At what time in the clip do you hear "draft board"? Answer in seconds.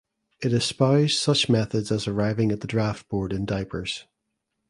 2.67-3.31